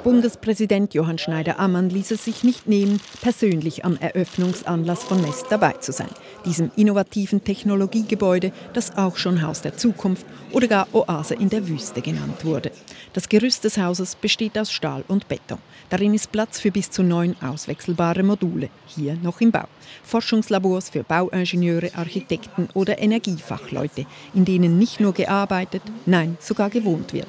Bundespräsident 0.00 0.94
Johann 0.94 1.18
Schneider-Ammann 1.18 1.88
ließ 1.88 2.10
es 2.10 2.24
sich 2.24 2.42
nicht 2.42 2.66
nehmen, 2.66 3.00
persönlich 3.20 3.84
am 3.84 3.96
Eröffnungsanlass 3.96 5.04
von 5.04 5.20
Mess 5.22 5.44
dabei 5.48 5.72
zu 5.74 5.92
sein. 5.92 6.08
Diesem 6.44 6.72
innovativen 6.74 7.44
Technologiegebäude, 7.44 8.52
das 8.72 8.96
auch 8.96 9.16
schon 9.16 9.42
Haus 9.42 9.62
der 9.62 9.76
Zukunft 9.76 10.26
oder 10.50 10.66
gar 10.66 10.88
Oase 10.92 11.34
in 11.34 11.50
der 11.50 11.68
Wüste 11.68 12.02
genannt 12.02 12.44
wurde. 12.44 12.72
Das 13.12 13.28
Gerüst 13.28 13.62
des 13.64 13.78
Hauses 13.78 14.16
besteht 14.16 14.58
aus 14.58 14.72
Stahl 14.72 15.04
und 15.06 15.28
Beton. 15.28 15.58
Darin 15.90 16.14
ist 16.14 16.32
Platz 16.32 16.58
für 16.58 16.72
bis 16.72 16.90
zu 16.90 17.02
neun 17.02 17.36
auswechselbare 17.40 18.22
Module, 18.22 18.70
hier 18.86 19.16
noch 19.22 19.40
im 19.40 19.52
Bau. 19.52 19.68
Forschungslabors 20.02 20.90
für 20.90 21.04
Bauingenieure, 21.04 21.94
Architekten 21.94 22.68
oder 22.74 22.98
Energiefachleute, 22.98 24.06
in 24.34 24.44
denen 24.44 24.78
nicht 24.78 25.00
nur 25.00 25.12
gearbeitet, 25.12 25.82
nein, 26.06 26.36
sogar 26.40 26.70
gewohnt 26.70 27.12
wird. 27.12 27.28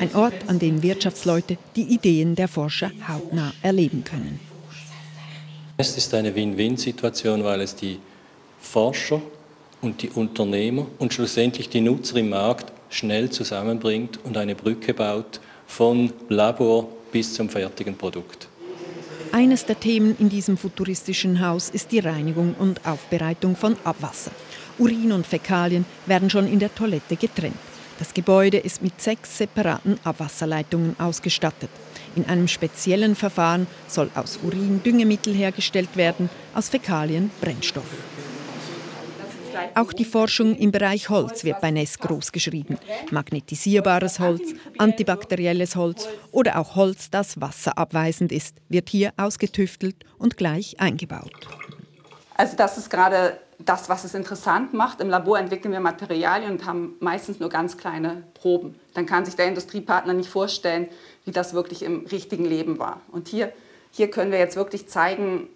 Ein 0.00 0.14
Ort, 0.14 0.34
an 0.48 0.58
dem 0.58 0.82
Wirtschaftsleute 0.82 1.58
die 1.76 1.82
Ideen 1.82 2.34
der 2.34 2.48
Forscher 2.48 2.90
hautnah 3.08 3.52
erleben 3.62 4.04
können. 4.04 4.40
Es 5.76 5.96
ist 5.96 6.12
eine 6.14 6.34
Win-Win-Situation, 6.34 7.44
weil 7.44 7.60
es 7.60 7.74
die 7.74 7.98
Forscher 8.60 9.20
und 9.80 10.02
die 10.02 10.10
Unternehmer 10.10 10.86
und 10.98 11.12
schlussendlich 11.12 11.68
die 11.68 11.80
Nutzer 11.80 12.16
im 12.16 12.30
Markt 12.30 12.72
schnell 12.90 13.30
zusammenbringt 13.30 14.18
und 14.24 14.36
eine 14.36 14.54
Brücke 14.54 14.94
baut 14.94 15.40
von 15.66 16.12
Labor 16.28 16.88
bis 17.10 17.34
zum 17.34 17.48
fertigen 17.48 17.96
Produkt. 17.96 18.48
Eines 19.32 19.64
der 19.64 19.80
Themen 19.80 20.14
in 20.18 20.28
diesem 20.28 20.58
futuristischen 20.58 21.40
Haus 21.40 21.70
ist 21.70 21.90
die 21.90 22.00
Reinigung 22.00 22.54
und 22.58 22.86
Aufbereitung 22.86 23.56
von 23.56 23.76
Abwasser. 23.82 24.30
Urin 24.78 25.12
und 25.12 25.26
Fäkalien 25.26 25.86
werden 26.06 26.28
schon 26.28 26.46
in 26.46 26.58
der 26.58 26.74
Toilette 26.74 27.16
getrennt. 27.16 27.56
Das 28.02 28.14
Gebäude 28.14 28.56
ist 28.56 28.82
mit 28.82 29.00
sechs 29.00 29.38
separaten 29.38 29.96
Abwasserleitungen 30.02 30.98
ausgestattet. 30.98 31.70
In 32.16 32.26
einem 32.26 32.48
speziellen 32.48 33.14
Verfahren 33.14 33.68
soll 33.86 34.10
aus 34.16 34.40
Urin 34.42 34.82
Düngemittel 34.82 35.32
hergestellt 35.32 35.96
werden, 35.96 36.28
aus 36.52 36.68
Fäkalien 36.68 37.30
Brennstoff. 37.40 37.86
Auch 39.76 39.92
die 39.92 40.04
Forschung 40.04 40.56
im 40.56 40.72
Bereich 40.72 41.10
Holz 41.10 41.44
wird 41.44 41.60
bei 41.60 41.70
NES 41.70 42.00
großgeschrieben. 42.00 42.76
Magnetisierbares 43.12 44.18
Holz, 44.18 44.52
antibakterielles 44.78 45.76
Holz 45.76 46.08
oder 46.32 46.58
auch 46.58 46.74
Holz, 46.74 47.08
das 47.08 47.40
wasserabweisend 47.40 48.32
ist, 48.32 48.56
wird 48.68 48.88
hier 48.88 49.12
ausgetüftelt 49.16 49.94
und 50.18 50.36
gleich 50.36 50.80
eingebaut. 50.80 51.46
Also 52.42 52.56
das 52.56 52.76
ist 52.76 52.90
gerade 52.90 53.38
das, 53.60 53.88
was 53.88 54.02
es 54.02 54.14
interessant 54.14 54.74
macht. 54.74 55.00
Im 55.00 55.08
Labor 55.08 55.38
entwickeln 55.38 55.70
wir 55.70 55.78
Materialien 55.78 56.50
und 56.50 56.66
haben 56.66 56.96
meistens 56.98 57.38
nur 57.38 57.48
ganz 57.48 57.76
kleine 57.76 58.24
Proben. 58.34 58.74
Dann 58.94 59.06
kann 59.06 59.24
sich 59.24 59.36
der 59.36 59.46
Industriepartner 59.46 60.12
nicht 60.12 60.28
vorstellen, 60.28 60.88
wie 61.24 61.30
das 61.30 61.54
wirklich 61.54 61.84
im 61.84 62.04
richtigen 62.06 62.44
Leben 62.44 62.80
war. 62.80 63.00
Und 63.12 63.28
hier, 63.28 63.52
hier 63.92 64.10
können 64.10 64.32
wir 64.32 64.40
jetzt 64.40 64.56
wirklich 64.56 64.88
zeigen, 64.88 65.50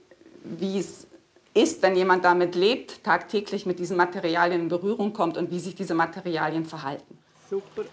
wie 0.45 0.79
es 0.79 1.09
ist, 1.55 1.83
wenn 1.83 1.97
jemand 1.97 2.25
damit 2.25 2.55
lebt, 2.55 3.03
tagtäglich 3.03 3.67
mit 3.67 3.81
diesen 3.81 3.97
Materialien 3.97 4.61
in 4.61 4.69
Berührung 4.69 5.13
kommt 5.13 5.37
und 5.37 5.51
wie 5.51 5.59
sich 5.59 5.75
diese 5.75 5.95
Materialien 5.95 6.67
verhalten. 6.67 7.19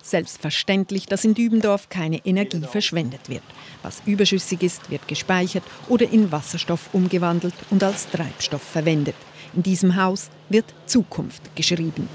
Selbstverständlich, 0.01 1.05
dass 1.05 1.25
in 1.25 1.33
Dübendorf 1.33 1.89
keine 1.89 2.25
Energie 2.25 2.61
verschwendet 2.61 3.29
wird. 3.29 3.43
Was 3.81 4.01
überschüssig 4.05 4.63
ist, 4.63 4.89
wird 4.89 5.07
gespeichert 5.07 5.63
oder 5.89 6.09
in 6.09 6.31
Wasserstoff 6.31 6.89
umgewandelt 6.93 7.53
und 7.69 7.83
als 7.83 8.09
Treibstoff 8.09 8.63
verwendet. 8.63 9.15
In 9.55 9.63
diesem 9.63 9.95
Haus 9.95 10.29
wird 10.49 10.65
Zukunft 10.87 11.55
geschrieben. 11.55 12.09